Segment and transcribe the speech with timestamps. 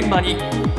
[0.00, 0.77] 現場に。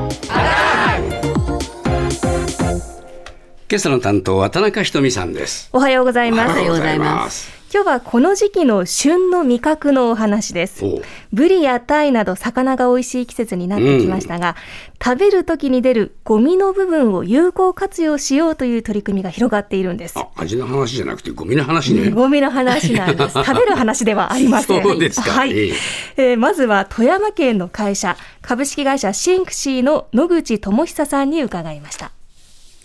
[3.72, 5.70] 今朝の担当は田中ひとみさんです。
[5.74, 6.54] おはようございます。
[6.54, 7.52] おはようございます。
[7.72, 10.84] 今日はこの時期の旬の味覚のお話です。
[11.32, 14.56] ブリやタイなど魚が美味しい季節になってきましたが、
[15.00, 20.18] 食べる時に出るゴミの部分を有効活用しようという取り組みが広がっているんです。
[20.18, 22.10] あ、味の話じゃなくてゴミの話ね。
[22.10, 23.34] ゴミの話なんです。
[23.46, 24.82] 食べる話ではありません。
[24.82, 25.52] そうですかはい。
[25.52, 25.74] ええ
[26.18, 32.10] えーまずは富山県の会社、株式会社シンクシーの野口智久さんに伺いました。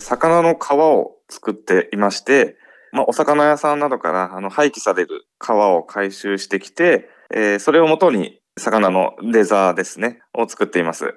[0.05, 2.57] 魚の皮を作っていまして、
[2.91, 11.15] まあ、お魚屋さんなどからあの廃棄される皮を回収してきて、えーそれをもとに魚のレザーですね、を作っています。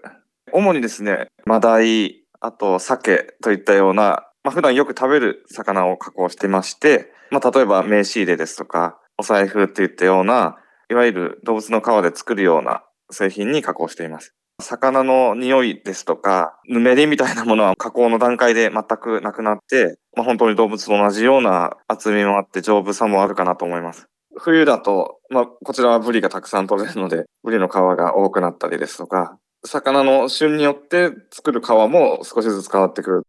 [0.53, 10.57] 主にですね、マダイ、あと鮭といったような、まあ、普段よく食べる魚を加工してまして、まあ、例えば名刺入れですとか、お財布といったような、
[10.91, 14.35] いわゆる動物の皮で作るような製品に加工しています。
[14.61, 24.09] 魚の匂いですとか、ぬめりみたいなものは加工の段階で全くなくなって、まあ、本当に動物と同じような厚みもあって丈夫さもあるかなと思います。
[24.37, 33.23] 冬だと、まあ、こちらはブリがたくさん取れるので、ブリの皮が多くなったりですとか、魚の旬によって作る皮も少しずつ変わってくる。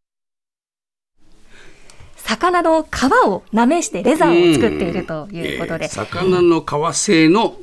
[2.16, 7.56] 魚の皮をなめしてレザーを作っているということで、えー魚の革製の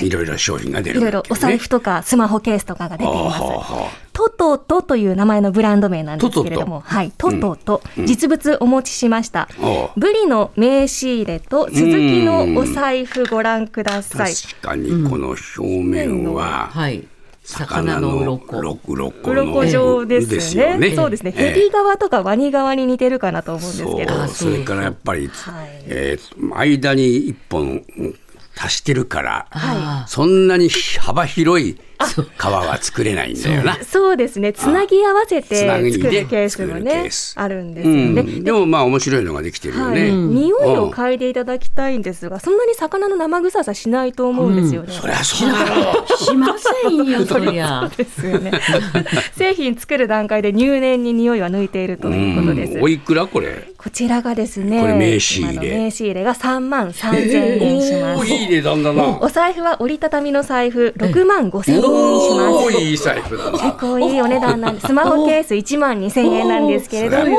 [0.00, 3.42] いろいろ商品が出るいろいろお財布布とかスマホケースとかが出ています。
[3.42, 9.48] はトトトという名前のブランド名なんですけれども、はい、トトト、実物お持ちしました。
[9.96, 14.34] ブリの名刺入れと続きのお財布ご覧ください。
[14.34, 17.08] 確かにこの表面ははい。
[17.44, 18.40] 魚魚のの
[18.86, 19.30] 鱗。
[19.32, 20.94] 鱗状ですよね。
[20.94, 21.32] そうですね。
[21.32, 24.28] ヘビえ側とかワニ側に似てるかなと思うんですけど。
[24.28, 28.18] それからやっぱり、はいえー間に一本うん
[28.56, 30.68] 足してるから、あそんなに
[31.00, 33.78] 幅広い皮は作れないんだよな。
[33.84, 34.52] そうですね。
[34.52, 35.78] つなぎ合わせて作
[36.10, 38.22] るケースもねあるんですようんね。
[38.40, 40.10] でもまあ面白いのができてるよはい、ね。
[40.12, 44.92] 匂いをうん嗅いでいただきたいんですが、そんなに魚の生臭さしないと思うんですよね。
[44.92, 46.16] そりゃそうだろう。
[46.16, 47.90] しませんよ、そりゃ。
[47.96, 48.52] ですよね。
[49.36, 52.78] 製品作る段階で入念に匂いは抜いているということです。
[52.80, 53.73] おいくらこれ？
[53.84, 58.26] こちらがですね、これ名刺入れ名刺入れが3万3000円します。
[58.26, 59.18] いい値段だな。
[59.20, 62.82] お財布は折りたたみの財布6万5000円します。
[62.82, 63.58] いい財布だな。
[63.58, 64.86] 結構いいお値段なんです。
[64.86, 67.38] スマホケース1万2000円なんですけれども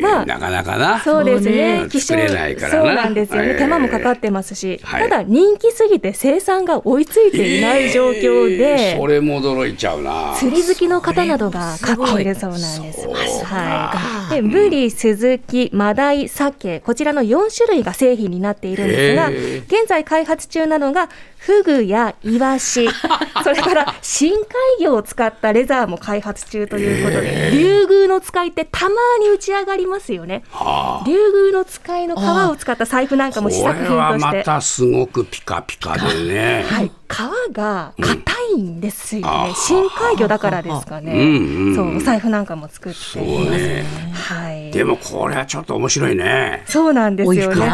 [0.00, 1.00] まあなかなかな。
[1.00, 1.90] そうですねね。
[1.90, 3.48] 作れないからなそうなんですよね。
[3.48, 10.32] えー手間もかかってますし、はいただ人気すぎて生産が追いついていない状況えでー、それも驚いちゃうな。
[10.36, 13.44] 釣り好きの方などが買っているそうなんです。
[13.44, 14.34] はい。
[14.36, 21.08] で、ブリ、スズキ、マダイ、サケ、こちらの4種類が製品になっているんですが、現在開発中なのが、
[21.38, 22.88] フグやイワシ、
[23.44, 24.44] それから深海
[24.80, 30.42] 魚を使ったレザーも開発中ということで、竜宮の使いってたまに打ち上がりますよね。
[30.50, 34.42] はあ竜宮の使いの皮を使った財布なんかも試こ作品として。
[34.42, 36.64] たすごくピカピカでね。
[36.68, 43.84] はい、皮が硬いんですよね、あー深海魚だからですかね、うんうんそうお財布なんかも作ってそういます、ね。
[44.12, 46.64] はい、でもこれはちょっと面白いね。
[46.66, 47.70] そうなんですよね。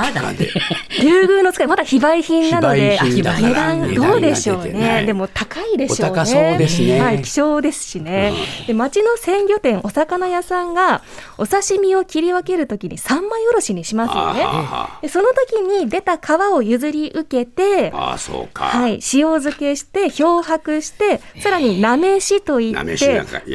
[1.00, 5.04] 竜宮の使いまだ非売品なので非売品だから値段どうでしょうね。
[5.06, 6.24] でも高いでしょうね。
[6.26, 7.00] そうですね。
[7.00, 8.32] はい、希少ですしね、
[8.66, 11.02] で町の鮮魚店お魚屋さんが
[11.38, 14.42] お刺身を切り分けるときに三枚おろしにしますよね。
[14.44, 16.20] あでその時に出た皮
[16.52, 18.64] を譲り受けてあそうか。
[18.64, 22.84] はい、塩漬けして漂白してさらになめしといっては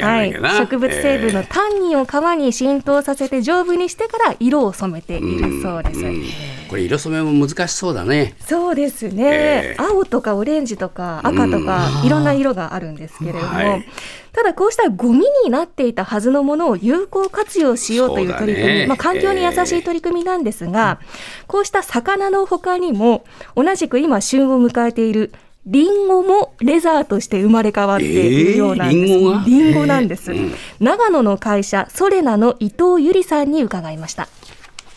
[0.01, 6.56] ない植物成分のタンニンを皮に浸透させて丈夫にしてから色を染めているそうです。
[6.67, 8.35] んこれ色染めも難しそうだね。
[8.45, 9.81] そうですね、ええ。
[9.81, 13.85] 青とかオレンジとか赤とかいろんな色があるんですけれども、はい。
[14.33, 18.87] ただこうしたゴミになっていたはずのものを有効活用しようという取り組み、ね。
[18.87, 20.99] まあ、環境に優しい取り組みなんですが、
[21.47, 25.31] こうした魚の他にも同じく今旬を迎えている
[25.65, 29.13] リンゴもレザーとして生まれ変わっているようなんです。
[29.13, 30.31] えーリンゴなんです、
[30.79, 34.29] 長野の会社ソレナの伊藤ゆりさんに伺いました。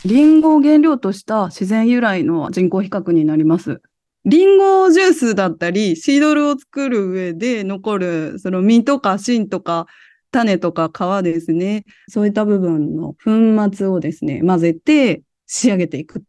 [0.06, 3.82] リンゴを原料とした自然由来の人工比較になります。
[4.24, 9.86] リンゴジュースだったり、シードルを作る上で残る、その実とか芯とか
[10.30, 11.84] 種とか皮ですね。
[12.08, 16.22] そういった部分の粉末をですね、混ぜて仕上げていく。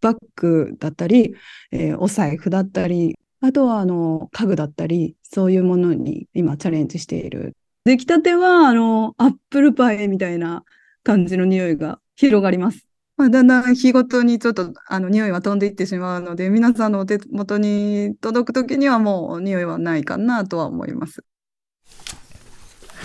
[0.00, 1.34] バッグだったり、
[1.70, 7.54] えーお財布だったり、あとはあの家具だったり、そういうものに今チャレンジしている。
[7.84, 10.64] 出来たてはあのアップルパイみたいな
[11.02, 12.87] 感じの匂いが広がります。
[13.18, 21.24] まあ、だんだん日ごとにちょっとあの匂いは飛んでいってしまうので、皆さんのお手元に届くときにはもう匂いはないかなとは思います。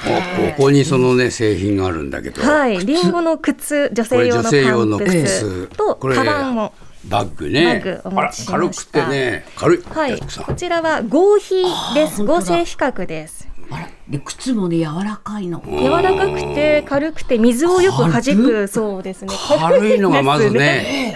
[0.03, 5.27] ここにそのね製品があるんだけど、はい、リンゴの靴、女性用のこれ女性用のパンプ靴。
[5.27, 6.73] スとこれカバンを。
[7.05, 7.81] バッグね。
[7.83, 9.45] バッグおあら持ちしま軽くしてたね。
[9.55, 9.81] 軽い。
[9.81, 11.63] はい、こちらは合皮
[11.95, 12.23] です。
[12.23, 13.49] 合成比較です。
[13.73, 15.63] あら、で靴もね柔らかいの。
[15.65, 18.67] 柔らかくて軽くて水をよく弾く。
[18.67, 19.33] そうですね。
[19.59, 21.15] 軽いのがまずね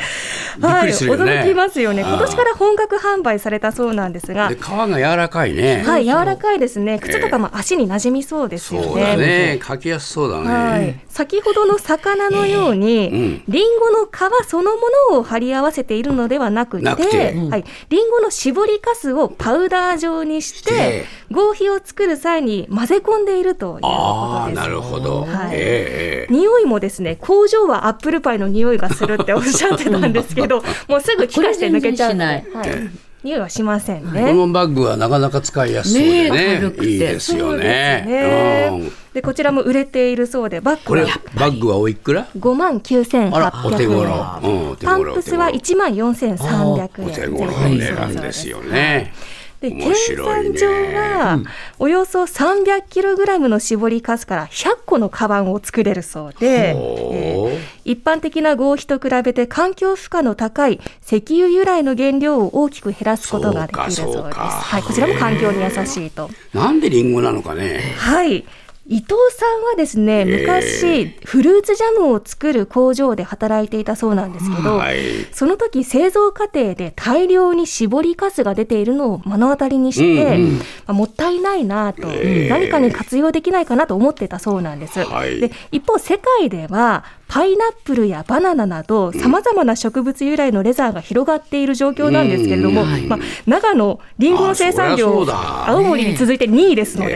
[0.61, 2.01] はい、驚きますよね。
[2.01, 4.33] 今年から本格販売されたそうなんです。
[4.33, 6.99] がで、皮が柔らかいね、はい、柔らかいですね。
[6.99, 9.59] 靴とかも足に馴染みそうですよそうだね。
[9.65, 13.43] 書きやすそうだね、はい、先ほどの魚のように、うん。
[13.47, 14.81] リンゴの皮そのも
[15.11, 17.33] のを貼り合わせているのではなくてなくて。
[17.49, 23.91] はい、リンゴの絞りかすをパウダー状にししてて合皮を作る際に混ぜ込んでいるということです。
[23.91, 25.49] ああなるほど、はい。
[25.53, 26.33] ええ。
[26.33, 30.46] 匂いもですね工場はアップルパイの匂いがするっておっしゃってたんですけど
[30.87, 32.25] もうすぐ気化して抜けちゃうの
[32.63, 32.89] で
[33.23, 34.33] 匂いはしませんこね。
[34.33, 36.59] のバッグはなかなか使いやすそうでね。
[36.59, 37.57] ねいいですよね。
[37.57, 38.69] ですね。
[38.71, 38.91] うん。
[39.13, 43.35] でこちらも売れているそうでバッこれグはバッグはおいくら？5万9800円。
[43.35, 44.03] あらお手頃、
[44.43, 46.89] うん、お手頃パンプスはお手1万4300円。
[46.89, 49.13] 頃お手頃の値段ですよね
[49.61, 51.39] で、面計算上は、
[51.79, 64.37] およそ300キログラムの絞りかすから100個のカバンを作れるそうで、えー一般的な合皮と比べて環境負荷の高い石油由来の原料を大きく減らすことができるそうです。
[64.37, 66.29] はい、こちらも環境に優しいと。
[66.53, 68.43] なんでリンゴなのかねはい。
[68.89, 74.97] 伊藤さんはですね、えー昔、フルーツジャムを作る工場で働いていたそうなんですけど、はい。
[75.33, 80.57] その時製造過程で大量に絞りかすが出ているのを目の当たりにして、うんうん。
[80.57, 85.03] まあもったいないなと、えー何かに活用できないかなと思ってたそうなんです。
[85.03, 85.41] はい。
[85.41, 97.13] で一方世界ではパイナップルやバナナなどさまざまな植物由来のレザーが広がっている状況なんですけれども、まあ、長野リンゴの生産量青森に続いて2位ですので、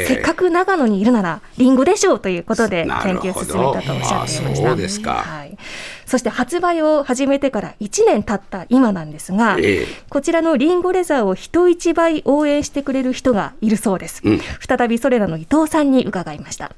[0.00, 0.04] え。
[0.04, 4.68] ーせっかく長野にいるならリンゴでしょうということで研究を進めたとおっしゃっていました。
[4.68, 5.14] あそうですか。
[5.14, 5.56] はい、
[6.06, 9.86] そして発売を始めてから1年経った今なんですが、ええ。
[10.10, 14.20] こちらのリンゴレザーを人一倍応援してくれる人がいるそうです。
[14.24, 14.40] うん。
[14.60, 16.72] 再びそれらの伊藤さんに伺いました。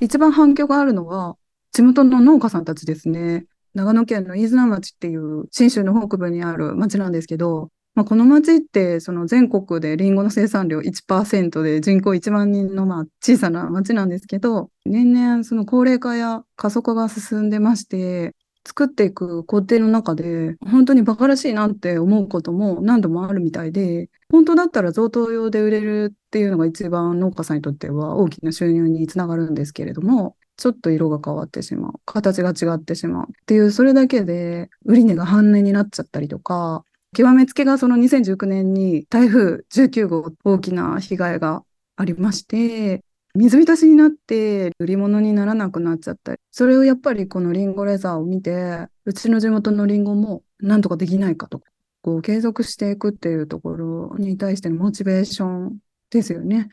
[0.00, 1.36] 一番反響があるのは、
[1.74, 3.46] 地元の農家さんたちですね。
[3.74, 31.92] 長野県の飯綱町っていう信州の北部にある町なんですけど、まあ、この町ってその全国でリンゴの生産量1%で人口1万人のまあ小さな町なんですけど、年々その高齢化や過疎化が進んでまして、作っていく工程の中で本当に馬鹿らしいなって思うことも何度もあるみたいで、本当だったら贈答用で売れるっていうのが一番農家さんにとっては大きな収入につながるんですけれども、ちょっと色が変わってしまう。
[32.04, 33.26] 形が違ってしまう。
[33.28, 36.84] っていう、それだけで売値が半値になっちゃったりとか、
[37.14, 41.64] 極めつけがその2019年に台風19号大きな被害が
[41.96, 43.02] ありまして、
[43.36, 51.62] 水浸しになって売り物にならなくなっちゃったり、それをやっぱりこのリンゴレザーを見て、うちの地元のリンゴもなんとかできないかと、
[52.02, 55.78] こう継続していくっていうところに対してのモチベーション
[56.10, 56.68] ですよね。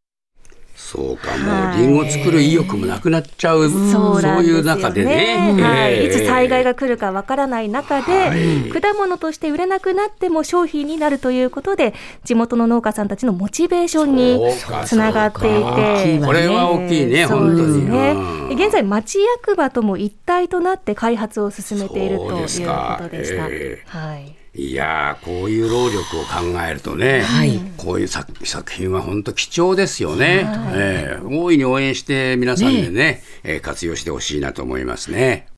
[0.92, 3.78] そうかはいもうリンゴ作る意欲もなくなっちゃう、そ
[4.18, 6.08] うなんですよいう中でね、はい、ええ。
[6.08, 8.70] いつ災害が来るかわからない中で、はい。
[8.70, 11.94] 果物として売れなくなっても商品になるということで
[12.26, 14.42] 地元の農家さんたちのモチベーションに
[14.86, 15.64] つながってい
[16.20, 16.26] て。
[16.26, 17.90] これは大きいね、そう本当に。
[17.90, 18.12] ね。
[18.12, 18.56] うん。
[18.56, 23.00] 現在町役場とも一体となって開発を進めているということでした。
[23.04, 27.24] ええはいいやーこういう労力を考えるとね、
[27.78, 31.24] こういう作作品は本当貴重ですよね、ええ。
[31.24, 33.58] 大いに応援して皆さんでねえ。
[33.58, 35.48] ー活用してほしいなと思いますね。